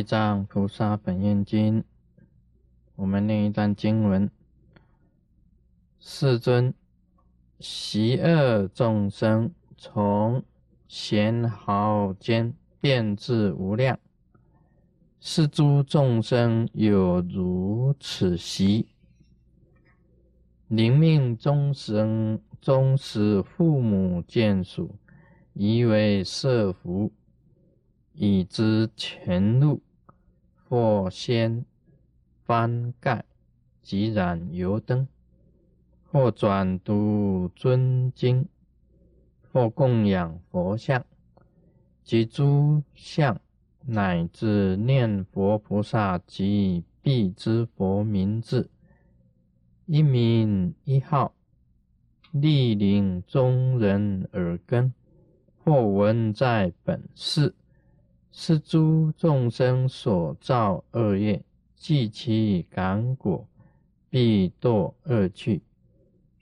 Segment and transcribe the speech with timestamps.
[0.00, 1.84] 地藏菩萨本愿经，
[2.96, 4.30] 我们念一段经文：
[5.98, 6.72] 世尊，
[7.58, 10.42] 习恶众生从
[10.88, 14.00] 贤豪间变至无量，
[15.20, 18.88] 是诸众生有如此习，
[20.68, 24.94] 临命终生，终使父母眷属，
[25.52, 27.12] 以为设福。
[28.12, 29.80] 已知前路，
[30.70, 31.64] 或先
[32.44, 33.24] 翻盖，
[33.82, 35.08] 即燃油灯；
[36.12, 38.44] 或转读尊经；
[39.52, 41.04] 或供养佛像，
[42.04, 43.40] 及诸像，
[43.84, 48.70] 乃至念佛菩萨及必之佛名字，
[49.86, 51.34] 一名一号，
[52.32, 54.94] 莅临中人耳根，
[55.64, 57.56] 或闻在本世。
[58.32, 61.42] 是诸众生所造恶业，
[61.74, 63.46] 即其感果，
[64.08, 65.62] 必堕恶趣。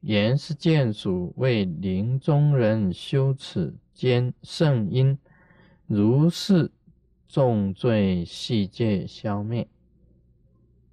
[0.03, 5.19] 言是见属为临终人修此间圣因，
[5.87, 6.71] 如是
[7.27, 9.67] 重罪细界消灭。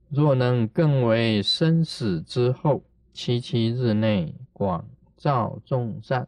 [0.10, 4.88] 若能更为生死之后七七日内广
[5.18, 6.28] 造众善，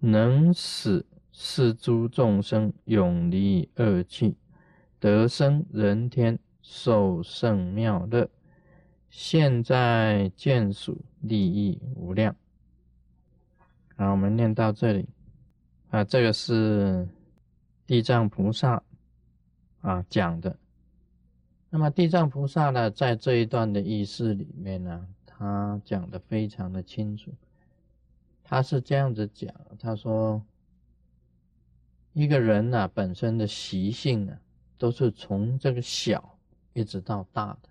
[0.00, 1.06] 能使。
[1.34, 4.36] 是诸众生永离恶趣，
[5.00, 8.28] 得生人天，受圣妙乐。
[9.08, 12.36] 现在见属利益无量。
[13.96, 15.08] 好，我们念到这里
[15.88, 17.08] 啊，这个是
[17.86, 18.82] 地藏菩萨
[19.80, 20.58] 啊讲的。
[21.70, 27.32] 那么地藏菩萨呢，在这一段的意思里面呢，他讲的非常的清楚。
[28.44, 30.44] 他是这样子讲，他说。
[32.14, 34.38] 一个人呢，本身的习性呢，
[34.76, 36.36] 都是从这个小
[36.74, 37.70] 一直到大的，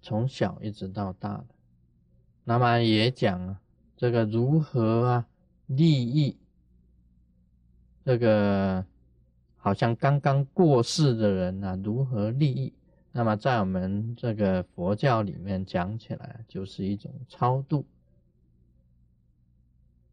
[0.00, 1.46] 从小一直到大的。
[2.44, 3.60] 那么也讲啊，
[3.96, 5.26] 这个如何啊
[5.66, 6.36] 利益
[8.04, 8.86] 这个
[9.56, 12.72] 好像刚刚过世的人呢，如何利益？
[13.10, 17.84] 那么在我们这个佛教里面讲起来，就是一种超度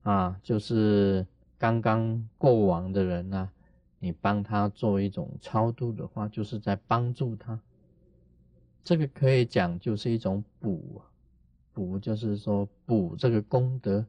[0.01, 1.23] 啊，就是。
[1.61, 3.47] 刚刚过往的人呢，
[3.99, 7.61] 你帮他做一种超度的话，就是在帮助他。
[8.83, 10.99] 这个可以讲就是一种补，
[11.71, 14.03] 补就是说补这个功德。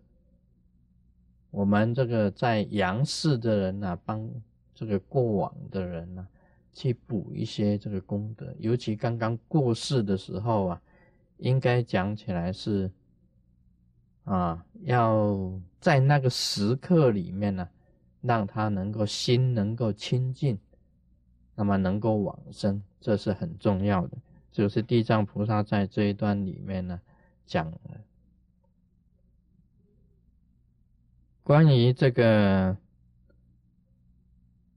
[1.50, 4.26] 我们这个在阳世的人呢，帮
[4.74, 6.26] 这个过往的人呢，
[6.72, 8.46] 去补一些这个功德。
[8.58, 10.82] 尤其刚刚过世的时候啊，
[11.36, 12.90] 应该讲起来是。
[14.24, 17.68] 啊，要在那个时刻里面呢，
[18.20, 20.56] 让他能够心能够清净，
[21.56, 24.16] 那么能够往生，这是很重要的。
[24.52, 27.00] 就是地藏菩萨在这一段里面呢，
[27.46, 27.72] 讲
[31.42, 32.76] 关于这个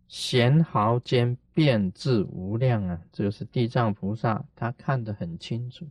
[0.07, 5.85] 贤豪间变质无量啊，就是地藏菩萨他看得很清楚，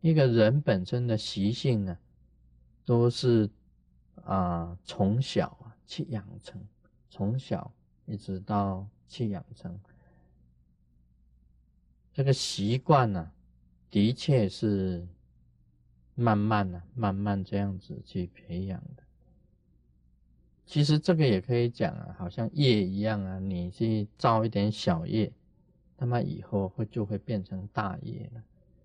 [0.00, 1.98] 一个人本身的习性呢。
[2.84, 3.48] 都是
[4.24, 6.62] 啊，从小去养成，
[7.08, 7.72] 从小
[8.04, 9.80] 一直到去养成
[12.12, 13.32] 这个习惯呢，
[13.90, 15.06] 的确是
[16.14, 19.02] 慢慢的、慢慢这样子去培养的。
[20.66, 25.32] 其实这个也可以讲啊，好像业一样啊，你去造一点小业，
[25.96, 28.42] 那么以后会就会变成大业了，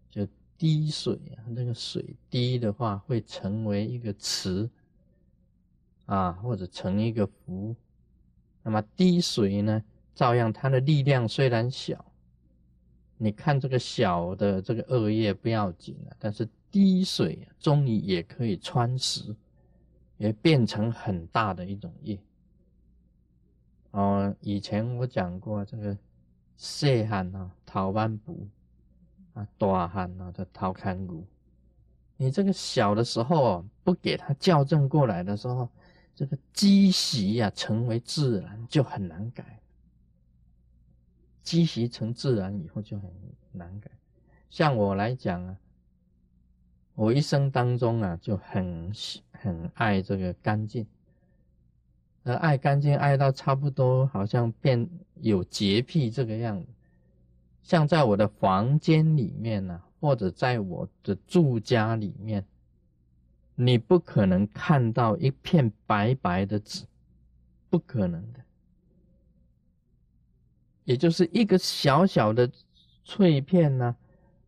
[0.09, 0.27] 就。
[0.59, 4.69] 滴水啊，那个水滴的话，会成为一个池
[6.05, 7.73] 啊，或者成一个湖。
[8.61, 9.81] 那么滴水呢，
[10.13, 12.03] 照样它的力量虽然小，
[13.17, 19.33] 你看这个小的这个恶业不要紧啊，但是滴水终于也可以穿石，
[20.17, 22.19] 也变成很大的一种业。
[23.91, 25.97] 哦，以前我讲过这个
[26.57, 28.45] 细汉啊，陶班补。
[29.33, 31.25] 啊大汉啊，的掏看骨，
[32.17, 35.69] 你这个小的时候不给他校正过来的时候，
[36.15, 39.59] 这个积习呀成为自然就很难改。
[41.41, 43.11] 积习成自然以后就很
[43.51, 43.89] 难改。
[44.49, 45.57] 像我来讲啊，
[46.93, 48.91] 我一生当中啊就很
[49.31, 50.85] 很爱这个干净，
[52.23, 54.87] 而爱干净爱到差不多好像变
[55.21, 56.67] 有洁癖这个样子。
[57.69, 62.43] 像在我的房间里面呢，或者在我的住家里面，
[63.53, 66.83] 你不可能看到一片白白的纸，
[67.69, 68.39] 不可能的。
[70.83, 72.51] 也就是一个小小的
[73.03, 73.95] 碎片呢，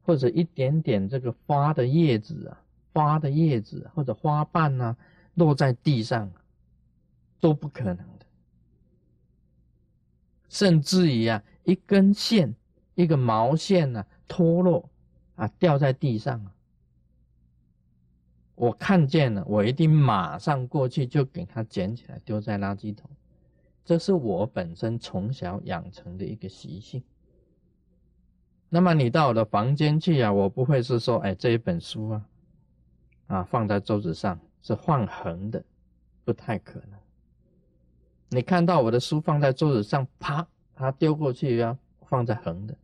[0.02, 2.60] 或者一点点这个花的叶子啊，
[2.92, 4.98] 花的叶子或者花瓣呢，
[5.36, 6.32] 落在地上，
[7.40, 8.26] 都不可能的。
[10.50, 12.56] 甚至于啊，一根线、
[13.02, 14.90] 一个毛线呢脱落
[15.36, 16.46] 啊，掉在地上，
[18.56, 23.10] 我看见了，我一定马上过去就给它捡起来丢在垃圾桶。
[23.84, 27.04] 这是我本身从小养成的一个习性。
[28.70, 32.26] 那么你到我的房间去啊，我不会是说，哎，这一本书啊，
[33.28, 35.64] 啊放在桌子上是放横的，
[36.24, 37.00] 不太可能。
[38.30, 42.78] 你看到我的书放在桌子上，啪，它丢过去啊，放在横的，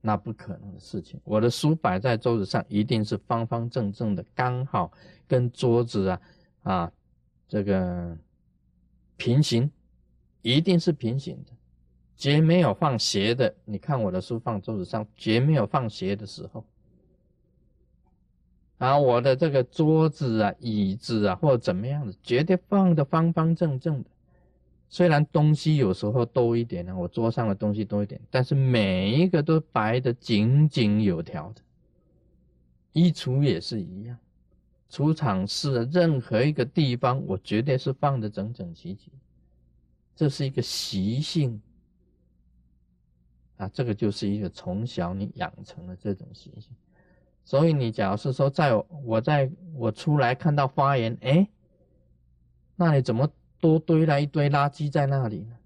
[0.00, 1.20] 那不可能的事情。
[1.24, 4.92] 我的书摆在桌子上，一定是方方正正的，刚好
[5.26, 6.20] 跟桌子啊
[6.62, 6.92] 啊
[7.48, 8.16] 这个
[9.16, 9.70] 平行。
[10.42, 11.52] 一定是平行的，
[12.16, 13.54] 绝没有放斜的。
[13.66, 16.64] 你看我的书放桌子上，绝没有放斜的时候。
[18.78, 24.08] 然后我的这个桌子啊、椅子啊，或者怎么样的，绝对放的方方正正的。
[24.92, 31.62] 虽然东西有时候多一点呢，我桌上的东西多一点，但是每一个都摆的井井有条的。
[32.92, 34.18] 衣橱也是一样，
[34.88, 39.12] 储藏室的任何一个地方，我绝对是放的整整齐齐。
[40.16, 41.62] 这是一个习性
[43.58, 46.72] 啊，这个就是一个从小你养成的这种习性。
[47.44, 51.48] 所以你假如是说，在我在我出来看到花园，哎，
[52.74, 55.56] 那你怎么多堆了一堆垃圾在那里呢？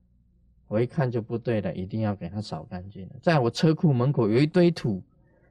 [0.69, 3.09] 我一看就不对了，一定要给它扫干净。
[3.23, 5.03] 在我车库门口有一堆土，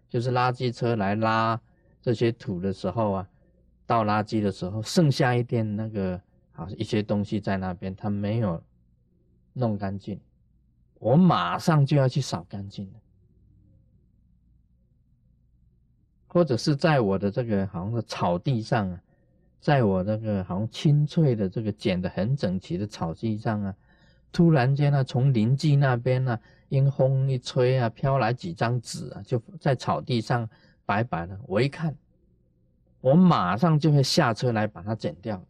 [0.10, 1.60] 就是垃圾车来拉
[2.02, 3.30] 这些土的时候啊，
[3.86, 8.62] 倒垃圾的时候剩下一点那个啊一些东西在那边，它没有。
[9.56, 10.20] 弄干净，
[10.96, 13.00] 我马上就要去扫干净了。
[16.28, 19.00] 或者是在我的这个好像是草地上啊，
[19.64, 23.74] 在我那个好像清脆的这个剪得很整齐的草地上啊，
[24.30, 26.38] 突然间呢，从邻居那边呢，
[26.68, 30.50] 阴风一吹啊，飘来几张纸啊，就在草地上
[30.86, 31.40] 摆摆了。
[31.48, 31.96] 我一看，
[33.00, 35.42] 我马上就会下车来把它剪掉。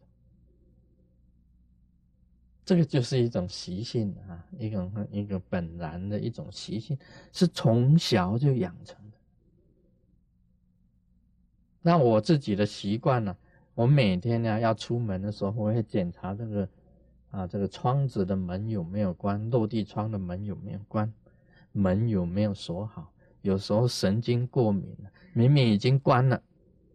[2.64, 6.96] 这个就是一种习性啊，一种一个本然的一种习性，
[7.32, 9.18] 是从小就养成的。
[11.82, 13.36] 那我自己的习惯呢，
[13.74, 16.68] 我每天呢要出门的时候，我会检查这个
[17.30, 21.12] 啊这个窗子的门有没有关，落地窗的门有没有关，
[21.72, 23.10] 门有没有锁好。
[23.42, 26.40] 有时候神经过敏了，明明已经关了，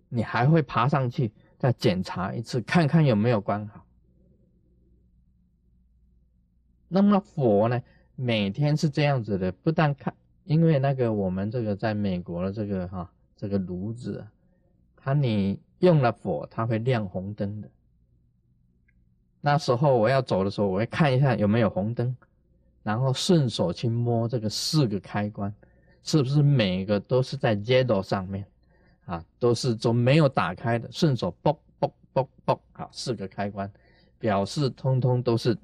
[0.08, 3.86] 你还会爬上去再检查一次，看看有没有关好。
[6.88, 7.80] 那么佛呢，
[8.16, 10.12] 每天是这样子的，不但看，
[10.46, 14.26] 因为那个我们这个在美国的这个哈这个炉子，
[14.96, 17.70] 它你用了火，它会亮红灯的。
[19.42, 22.16] 那时候我要走的时候，我会看一下有没有红灯，
[22.84, 25.54] 然后顺手去摸这个四个开关，
[26.04, 28.46] 是不是每个都是在 zero 上面
[29.06, 33.72] 啊，都是都没有打开的，顺手啵啵啵啵，好，四个开关
[34.18, 35.58] 表示通通都是。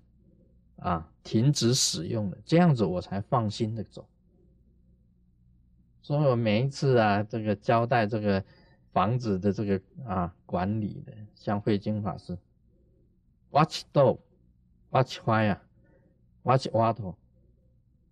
[0.77, 4.05] 啊，停止使用的，这样子我才放心的走。
[6.01, 8.43] 所以我每一次啊，这个交代这个
[8.95, 12.37] 房子的这个啊管理的，像慧金法师
[13.51, 17.13] ，watch dog，watch fire，watch water，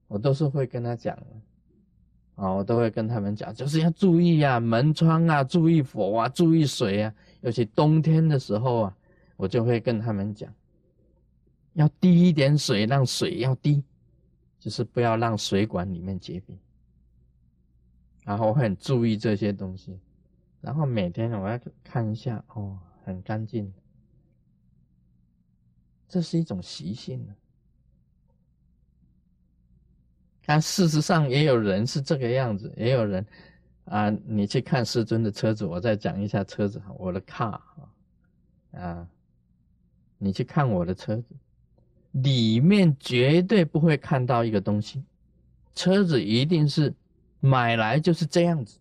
[0.09, 1.25] 我都是会跟他讲的，
[2.35, 8.97] 啊，我都会跟他们讲，就是要注意啊，门窗啊，注意火啊，注意水啊，尤其冬天的时候啊，
[9.37, 10.53] 我就会跟他们讲。
[11.75, 13.81] 要滴一点水，让水要滴，
[14.59, 16.59] 就是不要让水管里面结冰。
[18.25, 19.97] 然后我很注意这些东西，
[20.63, 23.71] 然后每天我要看一下，哦，很干净。
[26.07, 27.27] 这是一种习性
[30.45, 33.25] 但事实上也有人是这个样子，也有人
[33.85, 37.61] 啊，你去看师尊的车子，我再讲一下车子，我的卡
[38.71, 39.05] 啊，
[40.17, 41.25] 你去看我的车子。
[42.11, 45.03] 里面绝对不会看到一个东西，
[45.75, 46.93] 车子一定是
[47.41, 48.79] 买来就是这样子。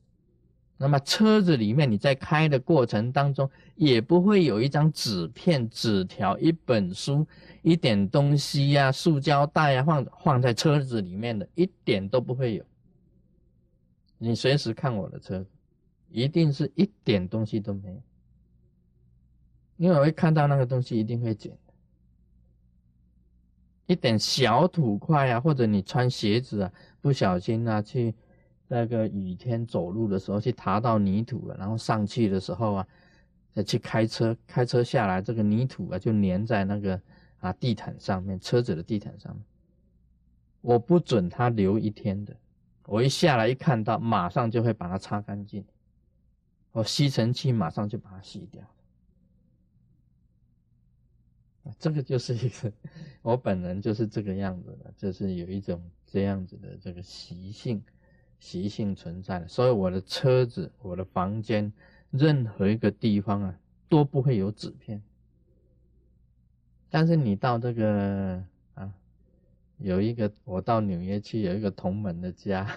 [0.83, 7.25] 那么车子里面你在开的过程当中，也不会有一张纸片、纸条、一本书、
[7.63, 12.65] 一点东西呀、塑胶袋呀放放在车子里面的，一点都不会有。
[14.19, 15.47] 你随时看我的车，
[16.11, 18.03] 一定是一点东西都没有，
[19.77, 21.57] 因为我会看到那个东西，一定会捡。
[23.87, 28.15] 一点小土块啊，或者你穿鞋子啊，不小心啊去
[28.75, 32.89] 那个雨天走路的时候去踏到泥土了，然后上去的时候啊，
[33.53, 36.99] 再去开车，开车下来这个泥土啊就粘在那个
[37.41, 39.45] 啊地毯上面，车子的地毯上面。
[40.63, 42.35] 我不准他留一天的，
[42.87, 45.63] 我一下来一看到，马上就会把它擦干净，
[46.71, 48.65] 我吸尘器马上就把它吸掉。
[51.79, 52.73] 这个就是一个，
[53.21, 57.85] 我本人就是这个样子的，就是有一种这样子的这个习性，
[58.43, 59.47] 习性存在的。
[59.47, 61.73] 所以我的车子、我的房间，
[62.11, 63.55] 任何一个地方啊，
[63.89, 65.01] 都不会有纸片。
[66.91, 68.43] 但是你到这个
[68.75, 68.93] 啊，
[69.79, 72.69] 有一个我到纽约去，有一个同门的家，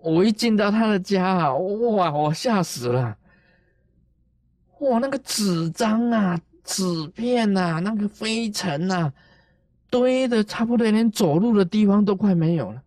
[0.00, 3.18] 我一进到他的家啊，哇，我吓死了。
[4.78, 9.12] 哇，那个纸张啊、纸片啊、那个灰尘啊，
[9.90, 12.82] 堆的差不多连走路的地方都快没有了。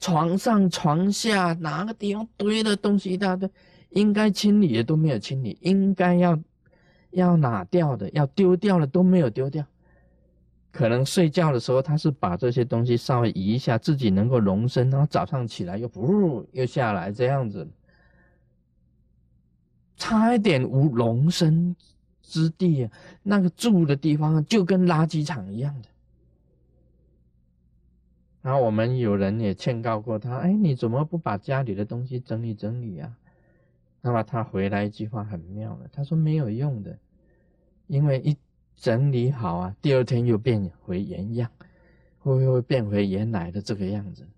[0.00, 3.48] 床上、床下哪个地方堆的东西一大堆，
[3.90, 6.38] 应该清理的都没有清理，应该要
[7.10, 9.64] 要拿掉的、要丢掉的都没有丢掉。
[10.70, 17.66] 可能睡觉的时候他是把这些东西稍微移一下，自己能够容身，然后早上起来又噗又下来这样子。
[19.96, 21.74] 差一点无容身
[22.20, 22.90] 之地啊！
[23.22, 25.88] 那个住的地方就跟垃圾场一样的。
[28.44, 33.16] 然后我们有人也劝告过他：“哎，你怎么不把家里的东西整理整理啊？”
[34.02, 36.98] 那么他回来一句话很妙的，他说：“没有用的，
[37.86, 38.36] 因为一
[38.76, 41.50] 整理好啊，第二天又变回原样，
[42.18, 44.28] 会不会变回原来的这个样子？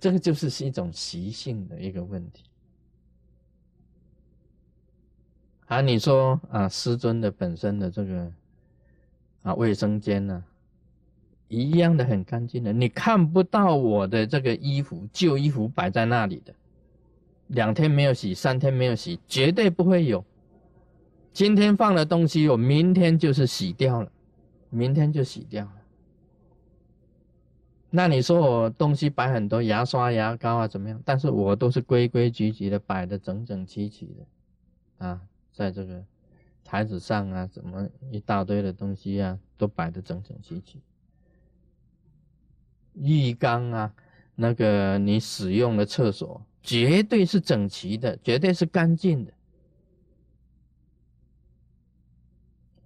[0.00, 2.42] 这个就是是一种习性的一个问题。”
[5.70, 8.32] 啊，你说啊，师尊的本身的这个
[9.42, 10.44] 啊卫生间呢，
[11.50, 16.54] 一样的很干净的，你看不到我的这个衣服旧衣服摆在那里的，
[17.48, 20.24] 两天没有洗，三天没有洗，绝对不会有。
[21.32, 24.10] 今天放的东西，我明天就是洗掉了，
[24.70, 25.72] 明天就洗掉了。
[27.90, 31.02] 那你说我东西摆很多，牙刷、牙膏啊怎么样？
[31.04, 35.20] 但是我都是规规矩矩的摆的整整齐齐的，啊。
[35.52, 36.02] 在这个
[36.64, 40.80] 台子上啊，怎么一大堆的东西啊，都摆的整整齐齐。
[43.00, 43.94] 浴缸啊，
[44.34, 49.32] 那个你使用的厕所绝对是整齐的，绝对是干净的。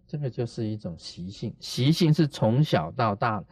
[0.06, 3.42] 这个就是一种习性，习性是从小到大。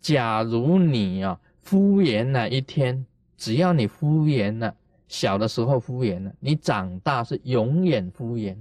[0.00, 4.76] 假如你啊敷衍了一天，只要你敷衍了。
[5.08, 8.56] 小的时候敷衍了，你长大是永远敷衍，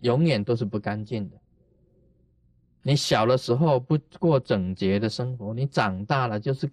[0.00, 1.36] 永远都是不干净的。
[2.82, 6.70] 你小的时候不过整洁的生活，你长大了就是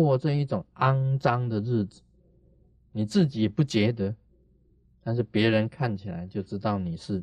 [0.00, 2.00] 过这一种肮脏的日子。
[2.92, 4.14] 你自己不觉得，
[5.02, 7.22] 但是别人看起来就知道你是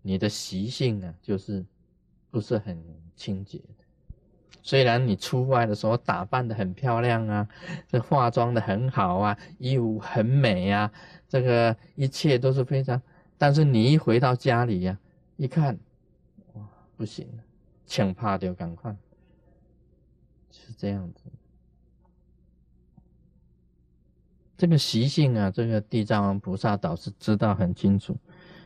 [0.00, 1.64] 你的习性啊，就是
[2.30, 2.82] 不是很
[3.14, 3.60] 清洁。
[4.62, 7.48] 虽然你出外的时候打扮的很漂亮啊，
[7.86, 10.90] 这化妆的很好啊，衣服很美啊，
[11.28, 13.00] 这个一切都是非常，
[13.36, 14.98] 但是你一回到家里呀，
[15.36, 15.78] 一看，
[16.54, 16.66] 哇，
[16.96, 17.42] 不行了，
[17.86, 18.94] 抢怕掉，赶快，
[20.50, 21.22] 是这样子。
[24.60, 28.14] 这个习性啊，这个地藏王菩萨倒是知道很清楚，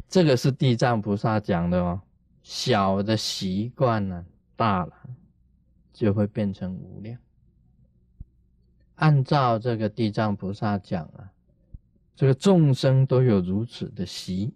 [0.08, 2.00] 这个是地藏菩萨讲的哦，
[2.42, 4.92] 小的习惯呢，大了。
[5.92, 7.16] 就会变成无量。
[8.96, 11.30] 按照这个地藏菩萨讲啊，
[12.16, 14.52] 这个众生都有如此的习。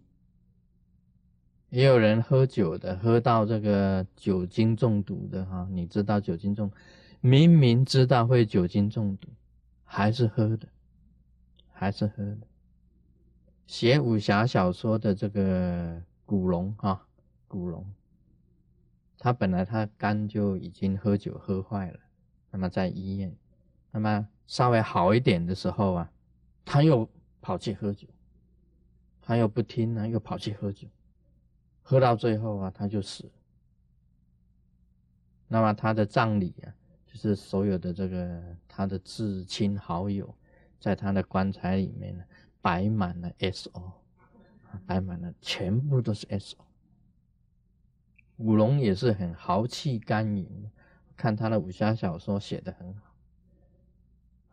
[1.70, 6.68] 也有人喝酒的，喝到这个酒精中毒的哈，你知道酒精中，
[7.20, 9.28] 明明知道会酒精中毒，
[9.84, 10.66] 还是喝的，
[11.78, 12.38] 还是喝的。
[13.66, 17.06] 写武侠小说的这个古龙哈，
[17.46, 17.86] 古龙。
[19.16, 22.00] 他本来他肝就已经喝酒喝坏了，
[22.50, 23.36] 那么在医院，
[23.90, 26.12] 那么稍微好一点的时候啊，
[26.64, 27.08] 他又
[27.40, 28.06] 跑去喝酒，
[29.20, 30.88] 他又不听呢，又跑去喝酒，
[31.82, 33.30] 喝到最后啊，他就死。
[35.48, 36.70] 那么他的葬礼啊，
[37.06, 40.32] 就是所有的这个他的至亲好友，
[40.78, 42.24] 在他的棺材里面呢，
[42.60, 43.92] 摆满了 S.O，
[44.86, 46.64] 摆满了，全部都是 S.O。
[48.36, 50.70] 古龙也是很豪气干云，
[51.16, 53.02] 看他的武侠小说写的很好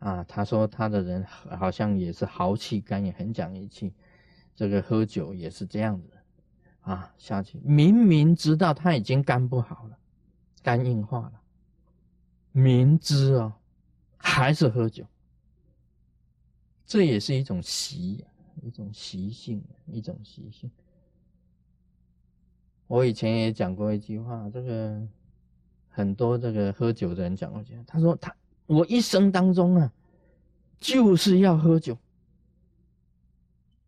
[0.00, 0.24] 啊。
[0.24, 3.94] 他说他的人好像也是豪气干云，很讲义气。
[4.56, 6.10] 这个喝酒也是这样子
[6.80, 9.98] 啊下去，明明知道他已经肝不好了，
[10.62, 11.40] 肝硬化了，
[12.52, 13.52] 明知哦，
[14.16, 15.04] 还是喝酒，
[16.86, 18.24] 这也是一种习，
[18.62, 20.70] 一种习性，一种习性。
[22.86, 25.02] 我以前也讲过一句话，这个
[25.88, 28.34] 很多这个喝酒的人讲过句，他说他
[28.66, 29.92] 我一生当中啊，
[30.78, 31.98] 就是要喝酒。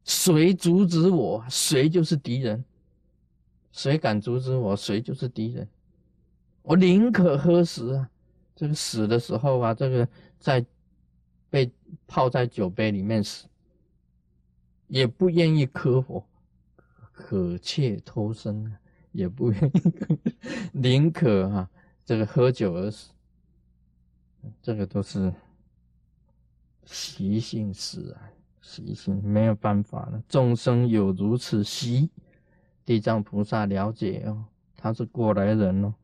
[0.05, 2.65] 谁阻止我，谁就是敌人；
[3.73, 5.69] 谁敢阻止我，谁就是敌人。
[6.63, 8.11] 我宁可喝死啊！
[8.57, 10.09] 这个死的时候啊，这个
[10.41, 10.65] 在
[11.51, 11.71] 被
[12.07, 13.47] 泡在酒杯里面死，
[14.87, 16.25] 也不愿意磕火，
[17.13, 18.77] 可切偷生，
[19.13, 19.83] 也不愿意，
[20.73, 21.71] 宁可啊，
[22.05, 23.13] 这个喝酒而死。
[24.63, 25.35] 这个都是
[26.85, 28.31] 习性死啊。
[28.61, 32.11] 习性没有办法了，众生有如此习，
[32.85, 34.45] 地藏菩萨了解哦，
[34.77, 35.95] 他是过来人哦。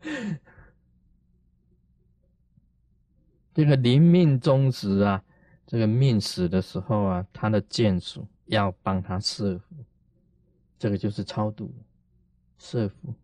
[3.54, 5.22] 这个临命终时啊，
[5.66, 9.74] 这个命死的时候啊，他的眷属要帮他设福，
[10.78, 11.72] 这个就是超度，
[12.58, 13.14] 设福，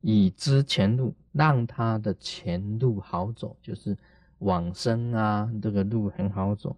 [0.00, 3.96] 以知前路，让他的前路好走，就是。
[4.40, 6.74] 往生啊，这个路很好走。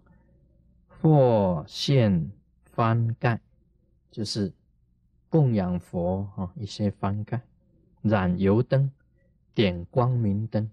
[0.89, 2.29] 或现
[2.65, 3.39] 翻盖，
[4.11, 4.51] 就是
[5.29, 7.39] 供养佛啊，一些翻盖，
[8.01, 8.91] 燃油灯，
[9.53, 10.69] 点光明灯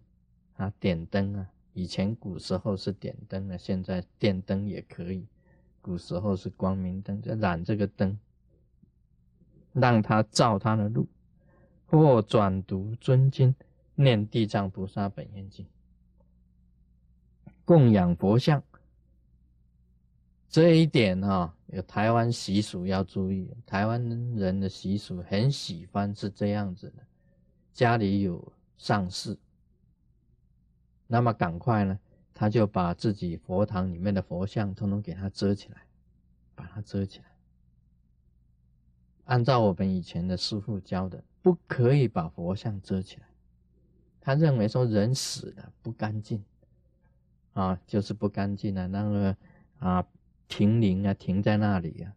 [0.56, 1.46] 啊，点灯啊。
[1.80, 5.26] 以前古时候是点灯的，现在电灯也可以。
[5.80, 8.18] 古时候是光明灯，就燃这个灯，
[9.72, 11.08] 让他照他的路。
[11.86, 13.54] 或转读尊经，
[13.94, 15.66] 念地藏菩萨本愿经。
[17.64, 18.62] 供养佛像
[20.50, 23.50] 这一点哈，有台湾习俗要注意。
[23.64, 27.02] 台湾人的习俗很喜欢是这样子的：
[27.72, 29.34] 家里有上事，
[31.12, 31.98] 那么赶快呢，
[32.32, 35.82] 他就把自己佛堂里面的佛像通通给他遮起来，
[36.54, 37.24] 把它遮起来。
[39.24, 43.26] 按照我们以前的师傅教的，不可以把佛像遮起来。
[44.20, 46.44] 他认为说人死了不干净。
[47.52, 49.36] 啊，就是不干净啊，那个
[49.80, 50.06] 啊，
[50.46, 52.14] 停灵啊，停在那里啊，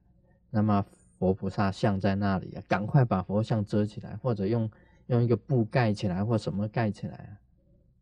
[0.51, 0.86] 那么
[1.17, 4.69] 佛菩萨像在那里啊，赶快把佛像遮起来，或者用
[5.08, 7.34] 用一个布盖起来，或什么盖起来啊，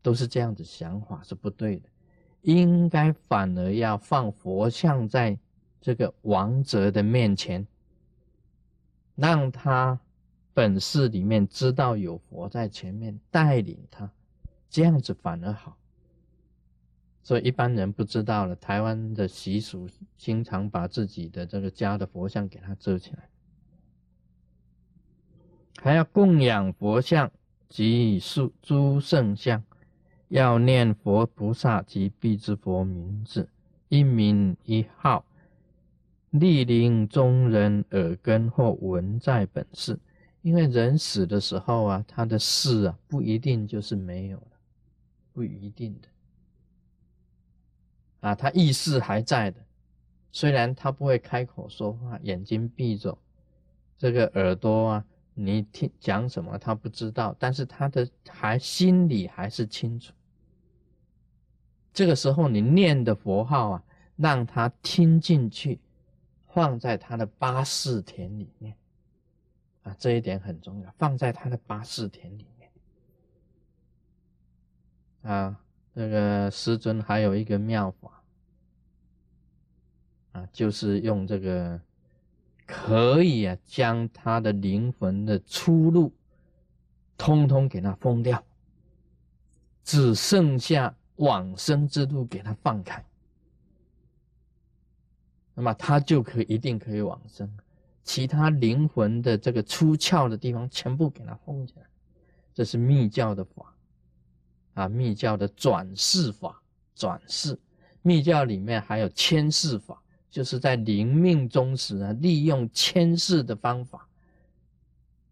[0.02, 1.90] 都是这样子想法是不对的，
[2.42, 5.38] 应该反而要放佛像在
[5.80, 7.66] 这个王者的面前，
[9.16, 10.00] 让他
[10.54, 14.12] 本事里面知道有佛在前面带领他，
[14.70, 15.78] 这样子反而好。
[17.24, 19.88] 所以一般人不知道了，台湾的习俗
[20.18, 23.30] 经常把自己的这个家的佛像给他遮起来，
[25.78, 27.32] 还要供养佛像
[27.70, 28.20] 及
[28.64, 29.64] 诸圣像，
[30.32, 33.50] 要念佛菩萨及必之佛名字，
[33.90, 35.26] 一名一号，
[36.32, 40.00] 莅临中人耳根或闻在本世。
[40.42, 44.52] 因为人死的时候啊，他的事啊不一定就是没有了，
[45.34, 46.08] 不一定的。
[48.22, 49.60] 啊，他意识还在的，
[50.32, 53.18] 虽然他不会开口说话，眼睛闭着，
[53.98, 60.14] 这个耳朵啊，你听讲什么他不知道，但是他的还心里还是清楚。
[61.94, 63.84] 这个时候你念的佛号啊，
[64.16, 65.80] 让他听进去，
[66.48, 68.76] 放在他的八四田里面，
[69.84, 72.72] 啊，这一点很重要，放在他的八四田里面，
[75.24, 75.58] 啊。
[75.94, 78.24] 这个师尊还有一个妙法
[80.32, 81.82] 啊，就是用这个
[82.66, 86.14] 可以啊，将他的灵魂的出路
[87.18, 88.42] 通通给他封掉，
[89.84, 93.04] 只剩下往生之路给他放开，
[95.56, 97.50] 那么他就可以一定可以往生，
[98.04, 101.86] 其他灵魂的这个出窍的地方全部给他封起来，
[102.54, 103.74] 这是密教的法。
[104.74, 106.62] 啊，密教的转世法，
[106.96, 107.60] 转世，
[108.04, 114.08] 密教里面还有牵世法，就是在临命终时啊，利用牵世的方法，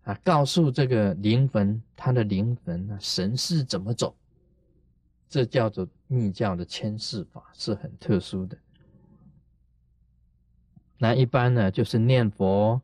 [0.03, 4.13] 啊，告诉这个灵魂，他的灵魂啊，神世怎么走，
[5.29, 8.57] 这叫做密教的牵示法，是很特殊的。
[10.97, 12.81] 那一般呢，就是念佛，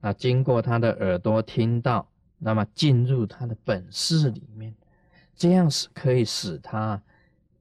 [0.00, 4.74] 啊，经过他的耳朵听到，那么进入他的本世里面。
[5.34, 7.02] 这样是可以使他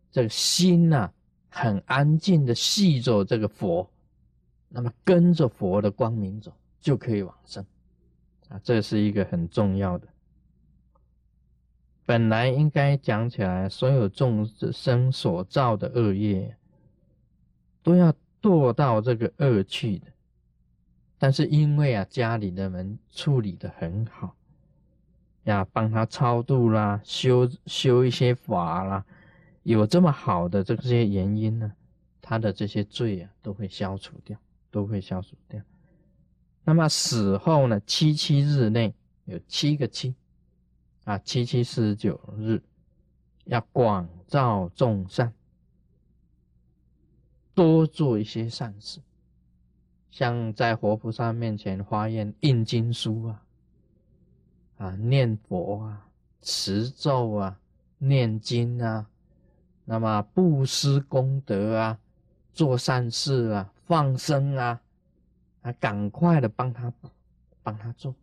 [0.10, 1.12] 这个心呐
[1.50, 3.90] 很安静的系着这个佛，
[4.70, 7.66] 那么跟着佛的光明走，就可以往生
[8.48, 8.58] 啊！
[8.64, 10.08] 这是一个很重要的。
[12.06, 16.56] 本来应该讲起来，所有众生所造的恶业，
[17.82, 20.08] 都要堕到这个恶趣的。
[21.18, 24.36] 但是因为啊，家里的人处理的很好，
[25.46, 29.04] 呀，帮他超度啦，修修一些法啦，
[29.64, 31.72] 有这么好的这些原因呢，
[32.22, 34.38] 他的这些罪啊，都会消除掉，
[34.70, 35.60] 都会消除掉。
[36.64, 40.14] 那么死后呢，七七日内有七个七。
[41.06, 42.62] 啊，七七四十九日
[43.46, 45.34] 要广造众善，
[47.54, 49.00] 多做一些善事，
[50.10, 53.46] 像在活菩萨面前发愿印经书啊，
[54.78, 56.08] 啊念佛啊，
[56.42, 57.60] 持咒啊，
[58.00, 59.08] 念经啊，
[59.84, 62.00] 那么布施功德啊，
[62.52, 64.82] 做善事啊，放生啊，
[65.62, 66.92] 啊，赶快的帮他
[67.62, 68.16] 帮他做。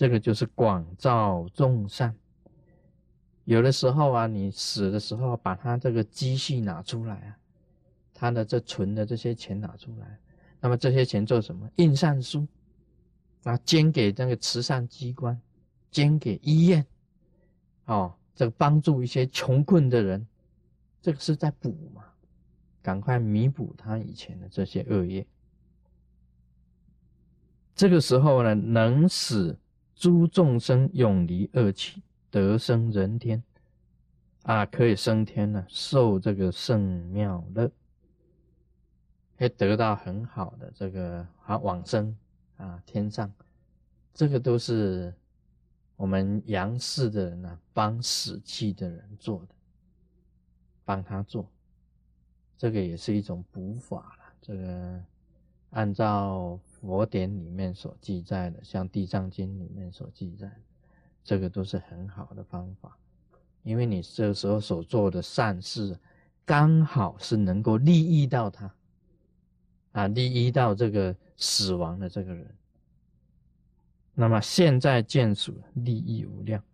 [0.00, 2.16] 这个就是广造众善。
[3.44, 7.38] 有的时候啊，你死的时候，把他这个积蓄拿出来啊，
[8.14, 10.18] 他的这存的这些钱拿出来，
[10.58, 11.68] 那么这些钱做什么？
[11.76, 12.48] 印善书
[13.42, 15.38] 啊，捐给那个慈善机关，
[15.90, 16.86] 捐给医院，
[17.84, 20.26] 哦，这个帮助一些穷困的人，
[21.02, 22.06] 这个是在补嘛，
[22.80, 25.26] 赶快弥补他以前的这些恶业。
[27.74, 29.54] 这个时候呢，能使。
[30.00, 33.42] 诸众生永离恶趣，得生人天，
[34.44, 37.70] 啊，可以升天了，受这个圣妙乐，
[39.36, 42.16] 可以得到很好的这个啊往生
[42.56, 43.30] 啊天上，
[44.14, 45.14] 这个都是
[45.96, 49.54] 我们阳世的人呢帮死气的人做的，
[50.82, 51.46] 帮他做，
[52.56, 54.32] 这个也是一种补法了。
[54.40, 55.04] 这个
[55.72, 56.58] 按照。
[56.80, 60.50] 佛典里面所记载的，像《地藏经》里面所记载，
[61.22, 62.96] 这个都是很好的方法，
[63.62, 65.98] 因为你这时候所做的善事，
[66.44, 68.74] 刚好是能够利益到他，
[69.92, 72.54] 啊，利益到这个死亡的这个人。
[74.14, 76.64] 那么现在见属利益无量，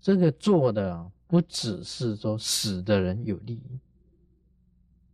[0.00, 3.80] 这个做的不只是说死的人有利益，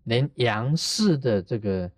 [0.05, 1.91] 连阳世的这个。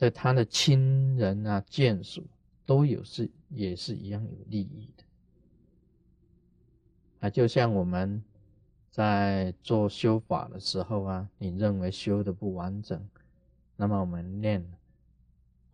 [0.00, 2.24] 在他的亲人啊、眷属
[2.64, 5.04] 都有是也是一样有利益的
[7.20, 8.24] 啊，就像我们
[8.90, 13.06] 在做修法的时候啊，你认为修的不完整，
[13.76, 14.64] 那么我们念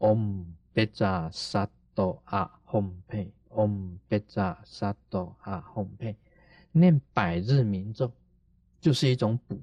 [0.01, 6.17] Om Beja Sato A Hom Pe，Om Beja Sato A Hom Pe，
[6.73, 8.11] 念百日明咒
[8.81, 9.61] 就是一种补，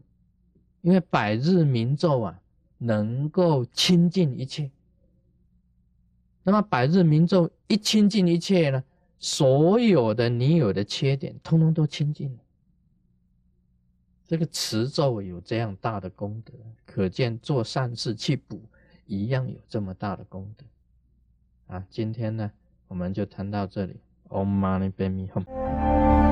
[0.80, 2.39] 因为百日明咒啊。
[2.84, 4.69] 能够清净一切，
[6.43, 8.84] 那么百日明咒一清净一切呢，
[9.19, 12.39] 所有的你有的缺点，通通都清净了。
[14.26, 16.54] 这个持咒有这样大的功德，
[16.86, 18.62] 可见做善事去补，
[19.06, 20.65] 一样有这么大的功德。
[21.67, 22.52] 啊，今天呢，
[22.88, 23.96] 我们就谈到这里。
[24.30, 26.23] Om Mani Padme Hum。